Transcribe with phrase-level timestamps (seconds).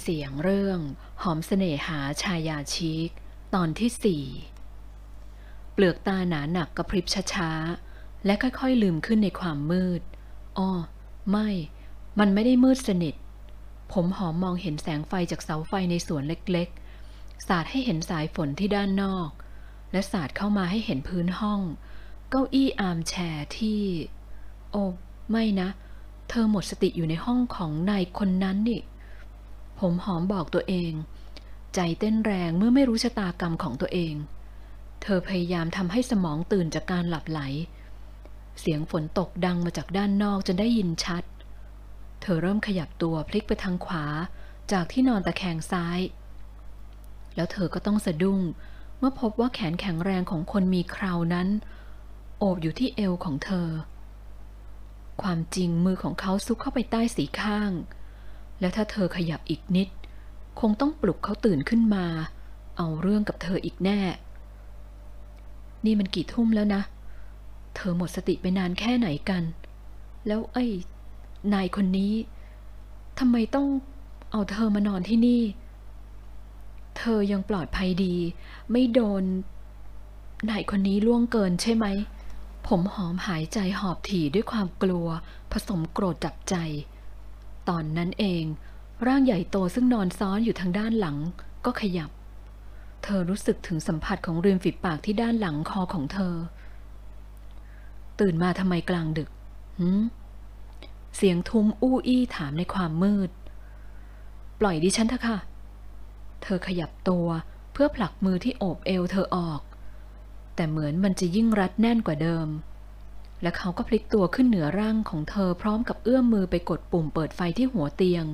[0.00, 0.80] เสียงเรื่อง
[1.22, 3.10] หอมเสน่หาชายาชีก
[3.54, 4.24] ตอนที่สี่
[5.72, 10.02] เปลือกตาหนาหนักกระพริบช้าๆ และค่อยๆ ลืมขึ้นในความมืด
[10.58, 10.70] อ้อ
[11.30, 11.48] ไม่
[12.18, 13.14] มันไม่ได้มืดสนิท
[13.92, 19.28] ผมหอมมองเห็นแสงไฟจากเสาไฟในสวนเล็กๆ สาดให้เห็นสายฝนที่ด้านนอก
[19.92, 21.60] และสาดเข้ามาให้เห็นพื้นห้อง
[22.30, 23.80] เก้าอี้อาร์มแชร์ที่
[24.70, 24.84] โอ้
[25.30, 25.68] ไม่นะ
[26.28, 28.80] เธอหมดสติอยู่ในห้องของนายคนนั้นนี่
[29.80, 30.92] ผมหอมบอกตัวเอง
[31.74, 34.14] ใจเต้นแรงเมื่อไม่รู้ชะตากรรมของตัวเอง
[35.02, 37.40] เธอพยายามทำให้สมองตื่นจากการหลับไหล
[38.60, 41.22] เสียงฝนตกดังมาจากด้านนอกจนได้ยินชัด
[42.22, 44.04] เธอเริ่มขยับตัวพลิกไปทางขวา
[44.72, 45.98] จากที่นอนตะแคงซ้าย
[47.36, 48.40] แล้วเธอก็ต้องสะดุ้ง
[48.98, 51.48] เมื่อพบว่าแขนแข็งแรงของคนมีคราวนั้น
[52.38, 53.68] โอบอยู่ที่เอวของเธอ
[55.22, 57.70] ความจริงมือของเขาซุกเข้าไปใต้สีข้าง
[58.60, 59.88] และถ้าเธอขยับอีกนิด
[60.60, 62.04] คงต้องปลุกเขาตื่นขึ้นมา
[62.76, 64.00] เอาเรื่องกับเธออีกแน่
[65.84, 66.82] นี่มันกี่ทุ่มแล้วนะ
[67.76, 69.42] เธอหมดสติไปนานแค่ไหนกัน
[70.26, 70.64] แล้วไอ้
[71.54, 72.14] นายคนนี้
[73.18, 73.68] ทำไมต้อง
[74.30, 75.42] เอาเธอมานอนที่นี่
[76.98, 78.14] เธอยังปลอดภัยดี
[78.70, 79.24] ไม่โดน
[80.50, 81.86] นายคนนี้ล่วงเกินใช่ไหม
[82.66, 85.06] ผมหอมหายใจหอบถี่ด้วยความกลัว
[85.52, 86.54] ผสมโกรธจับใจ
[87.68, 88.44] ตอนนั้นเอง
[89.06, 91.16] ร่างใหญ่โตซึ่งนอนซ้อนอยู่ทางด้านหลัง
[91.64, 92.10] ก็ขยับ
[93.02, 96.34] เธอรู้สึกถึงสัมผัสของริมฝีปากที่ด้านหลังคอของเธอ
[98.20, 99.30] ตื่นมาทำไมกลางดึก
[99.78, 100.02] หืม
[101.16, 103.30] เสียงทุ้มอู้อี้ถามในความมืด
[104.60, 105.38] ปล่อยดิฉันเถอะค่ะ
[106.42, 107.26] เธอขยับตัว
[107.72, 109.60] เพื่อผลักมือที่โอบเอวเธอออก
[110.54, 112.46] แต่เหมือนมันจะยิ่งรัดแน่นกว่าเดิม
[113.42, 118.24] และเขาก็พลิกตัวขึ้นเหนือร่างของเธอพร้อมกับเอื้อมมือไปกดปุ่มเปิดไฟที่หัวเตียง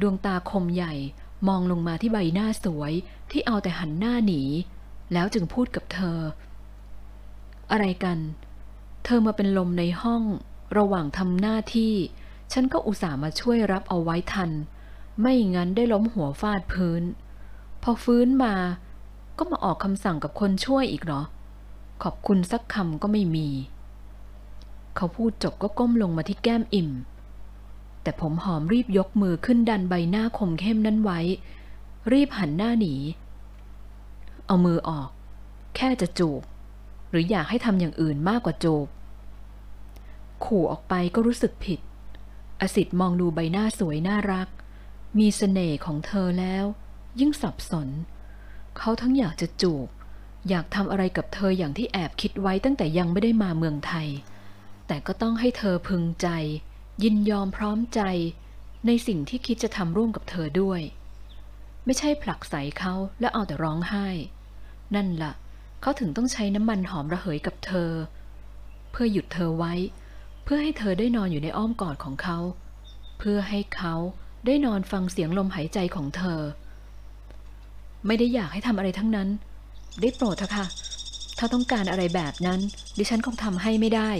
[0.00, 0.94] ดวงตาคมใหญ่
[1.48, 2.92] มองลงมาที่ใบหน้าสวย
[3.30, 4.42] ที่เอาแต่หันหน้าหนี
[5.12, 6.18] แล้วจึงพูดกับเธอ
[7.70, 8.18] อะไรกัน
[9.04, 10.22] เธอมาเป็นลมในห้อง
[10.78, 11.94] ระหว่างทำหน้าที่
[12.52, 14.50] ฉันก็อุตส่าห์มาช่วยรับเอาไว้ทัน
[15.20, 17.02] ไม่งั้นได้ล้มหัวฟาดพื้น
[17.82, 18.54] พอฟื้นมา
[19.38, 21.22] ก็มาออกคำสั่งกับคนช่วยอีกเหรอ
[22.02, 23.48] ขอบคุณสักคำก็ไม่มี
[24.96, 26.90] เขาพูดจบก็ก้มลงมาที่แก้มอิ่ม
[28.02, 31.20] แต่ผมหอมรีบยกมือขึ้นดันใบหน้าคมเข้มนั้นไว้
[32.12, 32.94] รีบหันหน้าหนี
[34.46, 35.08] เอามือออก
[35.76, 36.42] แค่จะจูบ
[37.10, 38.86] หรืออยากให้ทำอย่างอื่นมากกว่าจูบ
[40.44, 41.80] ขู่ออกไปก็รู้สึกผิด
[42.60, 44.48] อสิทธิ์มองดูใบหน้าสวยน่ารัก
[45.18, 46.64] มีเสน่ห์ของเธอแล้ว
[47.20, 47.88] ยิ่งสับสน
[48.78, 49.88] เขาทั้งอยากจะจูบ
[50.48, 54.08] อยากทำอะไรกับเธออย่างที่แอบคิดไว้ตั้งแต่ยังไม่ได้มาเมืองไทย
[54.86, 56.28] แต่ก็ต้องให้เธอพึงใจ
[57.02, 58.00] ยินยอมพร้อมใจ
[58.86, 60.80] ในสิ่งที่คิดจะทำร่วมกับเธอด้วย
[61.84, 64.06] ไม่ใช่ผลักใส่เขาแล้วเอาแต่ร้องไห้
[64.94, 65.32] นั่นละ่ะ
[65.80, 67.90] เขาถึงต้องใช้น้ำมันหอมระเหยกับเธอ
[68.90, 69.74] เพื่อหยุดเธอไว้
[70.44, 72.38] เพื่อให้เธอได้นอนอยู่ในอ้อมกอดของเขา
[73.18, 73.94] เพื่อให้เขา
[74.46, 76.40] ได้นอนฟังเสียงลมหายใจของเธอ
[78.06, 79.28] ไม่ได้อยากให้ทำอะไรทั้งนั้น
[80.00, 80.66] ได้โปรดเถอะค่ะ
[81.38, 82.60] ถ้าต้องการอะไรแบบนั้น
[82.98, 84.10] ดิฉันคงทำให้ไม่ได้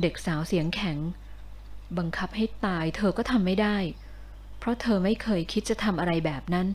[0.00, 0.98] เด็กสาวเสียงแข็ง
[1.98, 3.76] บังคับให้ตายเธอก็ทำไม่ได้
[4.58, 6.66] เพราะเธอไม่เคยคิดจะทำอะไรแบบนั้น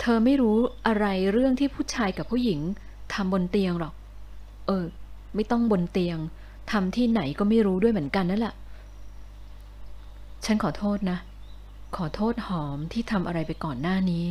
[0.00, 2.60] เธอไม่รู้อะไรเรื่องที่ผู้ชายกับผู้หญิง
[3.14, 3.94] ทำบนเตียงหรอก
[4.66, 4.84] เออ
[5.34, 6.18] ไม่ต้องบนเตียง
[6.72, 8.54] ทำที่ไหนก็ไม่รู้ด้วยเหมือนกันนั่นแหละ
[10.44, 11.18] ฉันขอโทษนะ
[11.96, 14.26] ขอโทษหอมที่ทำอะไรไปก่อนหน้านี้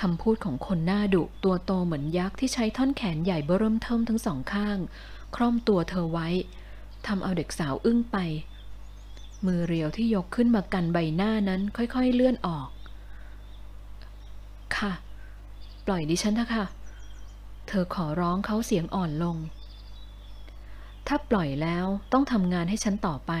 [0.00, 4.78] คำพูดของคนหน้าดุตัวโตเหมือนยักษ์ที่ใช้ท่อนแขนใหญ่เบริ่มเทิมทั้งสองข้าง
[5.34, 6.28] คร่อมตัวเธอไว้
[7.06, 8.16] ทำเอาเด็กสาวอึ้งไป
[9.46, 12.68] มือเรียวที่ยกขึ้นมากันใบหน้านั้นค่อยๆเลื่อนออก
[14.76, 14.92] ค่ะ
[15.86, 16.64] ปล่อยดิฉันเถอะค่ะ
[17.68, 19.36] เธอขอร้องเขาเสียงอ่อนลง
[21.06, 23.32] ถ้าปล่อยแล้วต้องทำงานให้ฉันต่อไป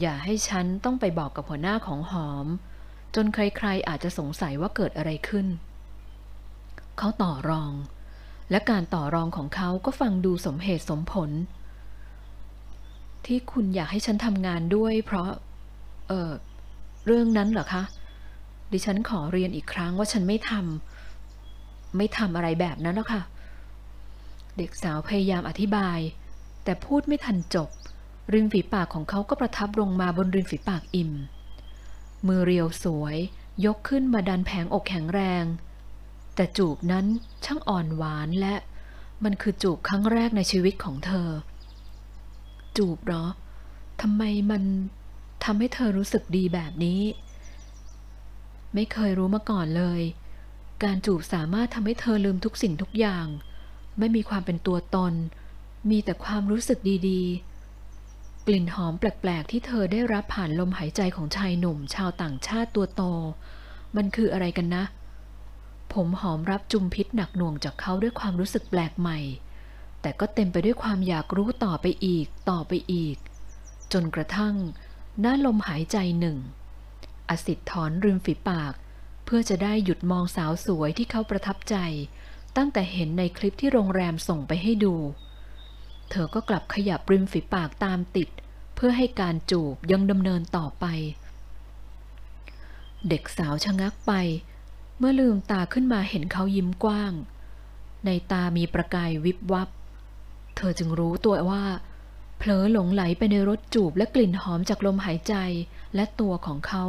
[0.00, 2.46] อย่าให้ฉันต้องไปบอกกับหัวหน้าของหอม
[3.14, 5.46] จนใครๆอาจจะสงสัยว่าเกิดอะไรขึ้น
[6.98, 7.72] เขาต่อรอง
[8.50, 11.30] และการต่อรองของเขาก็ฟังดูสมเหตุสมผล
[13.26, 15.28] ที่คุณอยากให้ฉันทำงานด้วย เพราะ
[16.08, 16.30] เออ
[17.06, 17.82] เรื่องนั้นเหรอคะ
[18.72, 23.22] ดิฉันขอเรียนอีกครั้งว่าฉันไม่ทำไม่ทำอะไรแบบนั้นหรอกค่ะ
[24.56, 25.98] เด็กสาวพยายามอธิบาย
[26.64, 27.68] แต่พูดไม่ทันจบ
[28.32, 31.12] ริมฝีปากของเขาก็ประทับลงมาบนริมฝีปากอิ่ม
[32.26, 33.16] มือเรียวสวย
[33.64, 35.44] ยกขึ้นมาดันแผงอกแข็งแรง
[36.34, 37.06] แต่จูบนั้น
[37.44, 38.54] ช่างอ่อนหวานและ
[39.24, 41.28] มันคือจูบครั้งแรกในชีวิตของเธอ
[42.76, 43.24] จูบเหรอ
[44.00, 44.62] ทำไมมัน
[45.44, 47.02] ทำให้เธอรู้สึกดีแบบนี้
[48.74, 50.00] ไม่เคยรู้มาก่อนเลย
[50.84, 53.26] การจูบสามารถทำให้เธอลืมทุกสิ่งทุกอย่าง
[53.98, 55.12] ไม่มีความเป็นตัวตน
[55.90, 56.78] มีแต่ความรู้สึก
[57.08, 57.49] ดีๆ
[58.46, 63.02] กลิ่นหอมแปลกๆที่เธอได้รับผ่านลมหายใจของชายหนุ่มชาวต่างชาติตัวโต
[63.96, 64.84] มันคืออะไรกันนะ
[65.92, 69.18] ผมหอมรับจุมพิษหนักหน่วงจากเขาด้วยความรู้สึกแปลกใหม่
[70.00, 73.16] แต่ก็เต็มไปด้วยความอยากรู้ต่อไปอีก ต่อไปอีก
[73.92, 74.54] จนกระทั่ง
[75.20, 76.38] หน้าลมหายใจหนึ่ง
[77.28, 78.72] อสิทธิ์ถอนริมฝีปาก
[79.24, 81.76] เพื่อจะได้หยุดมองสาวสวยที่เขาประทับใจ
[82.56, 88.28] ตั้งแต่เห็นในคลิปที่โรงแรมส่งไปให้ดูเเธอก็กลับขยับริมฝีปากตามติด
[88.74, 90.84] เพื่อให้การจูบยังดำเนินต่อไป
[93.08, 94.12] เด็กสาวชะงักไป
[94.98, 97.12] เมื่อลืมตาขึ้นมาเห็นเขายิ้มกว้าง
[98.06, 99.68] ในตามีประกายวิบวับ
[100.56, 101.64] เธอจึงรู้ตัวว่า
[102.38, 105.34] เผลอหลงไหลไปในรถจูบและกลิ่นหอมจากลมหายใจ
[105.94, 106.84] และตัวของเขา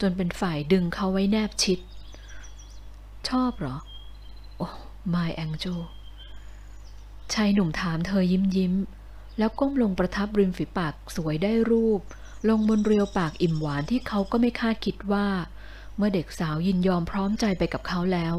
[0.00, 1.78] จนเป็นฝ่ายดึงเขาไว้แนบชิด
[3.28, 3.76] ชอบเหรอ
[4.56, 4.68] โอ้
[5.14, 5.80] my angel
[7.34, 8.74] ชายหนุ่มถามเธอยิ้มยิ้ม
[9.38, 12.00] แล้วก้มลงประทับริมฝีปากสวยได้รูป
[12.48, 15.26] ลงบนเรียวปากอิ่มหวานที่เขาก็ไม่คาดคิดว่า
[15.96, 18.34] เมื่อเด็กสาวยินยอมพร้อมใจไปกับเขาแล้ว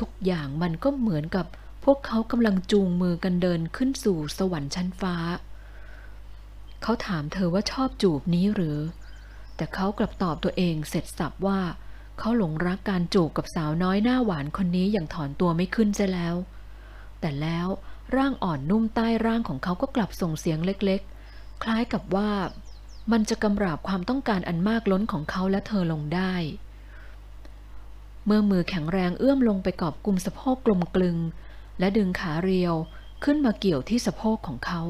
[0.00, 1.46] ทุกอย่างมันก็เหมือนกับ
[1.84, 5.16] พวกเขากำลังจูงมือกันเดินขึ้นสู่สวรรค์ชั้นฟ้า
[6.82, 8.78] เขาถามเธอว่าชอบจูบนี้หรือ
[9.56, 11.60] แต่เขากลับตอบตัวเองเสร็จสับว่า
[12.18, 16.34] เขาหลงรักการจูบกับสาวน้อยหน้าหวานคนนี้อย่างถอนตัวไม่ขึ้นจะแล้ว
[17.20, 17.66] แต่แล้ว
[18.16, 22.30] ร่างอ่อนนุ่มใต้ร่างของเขาก็กลับส่งเสียงเล็กๆ คล้ายกับว่า
[23.12, 26.34] มันจะกำราบความต้องการอันมากล้นของเขาและเธอลงได้
[28.26, 31.18] เมื่อมือแข็งแรงเอื้อมลงไปกอบกลุ่มสะโพกกลมกลึง
[31.78, 32.74] และดึงขาเรียว
[33.24, 34.80] ขึ้นมาเกี่ยวที่สะโพกของเขา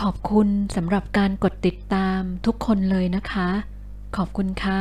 [0.00, 3.48] ขอบคุณสำหรับการกดติดตามทุกคนเลยนะคะ
[4.16, 4.80] ขอบคุณค่ะ